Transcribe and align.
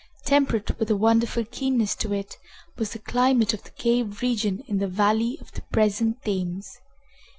Temperate, 0.25 0.79
with 0.79 0.89
a 0.89 0.95
wonderful 0.95 1.45
keenness 1.45 1.93
to 1.97 2.11
it, 2.11 2.39
was 2.75 2.89
the 2.93 2.97
climate 2.97 3.53
of 3.53 3.61
the 3.63 3.69
cave 3.69 4.23
region 4.23 4.63
in 4.65 4.79
the 4.79 4.87
valley 4.87 5.37
of 5.39 5.51
the 5.51 5.61
present 5.71 6.23
Thames. 6.23 6.79